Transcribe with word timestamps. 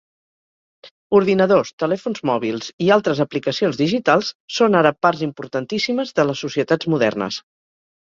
Ordinadors, 1.19 1.71
telèfons 1.83 2.23
mòbils 2.31 2.71
i 2.87 2.89
altres 2.97 3.23
aplicacions 3.27 3.81
digitals 3.85 4.33
són 4.59 4.81
ara 4.83 4.95
parts 5.09 5.25
importantíssimes 5.31 6.19
de 6.21 6.31
les 6.33 6.47
societats 6.49 6.95
modernes. 6.97 7.43